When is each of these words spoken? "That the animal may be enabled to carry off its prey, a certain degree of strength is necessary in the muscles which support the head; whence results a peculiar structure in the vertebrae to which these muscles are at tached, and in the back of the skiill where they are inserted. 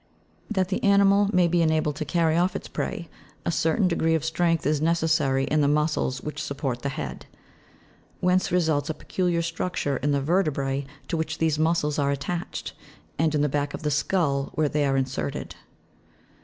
"That 0.49 0.69
the 0.69 0.83
animal 0.83 1.29
may 1.31 1.47
be 1.47 1.61
enabled 1.61 1.95
to 1.97 2.05
carry 2.05 2.35
off 2.35 2.55
its 2.55 2.67
prey, 2.67 3.07
a 3.45 3.51
certain 3.51 3.87
degree 3.87 4.15
of 4.15 4.25
strength 4.25 4.65
is 4.65 4.81
necessary 4.81 5.43
in 5.43 5.61
the 5.61 5.67
muscles 5.67 6.21
which 6.21 6.41
support 6.41 6.81
the 6.81 6.89
head; 6.89 7.27
whence 8.19 8.51
results 8.51 8.89
a 8.89 8.95
peculiar 8.95 9.43
structure 9.43 9.97
in 9.97 10.09
the 10.09 10.19
vertebrae 10.19 10.87
to 11.07 11.17
which 11.17 11.37
these 11.37 11.59
muscles 11.59 11.99
are 11.99 12.09
at 12.09 12.21
tached, 12.21 12.71
and 13.19 13.35
in 13.35 13.41
the 13.41 13.47
back 13.47 13.75
of 13.75 13.83
the 13.83 13.91
skiill 13.91 14.49
where 14.55 14.67
they 14.67 14.85
are 14.87 14.97
inserted. 14.97 15.55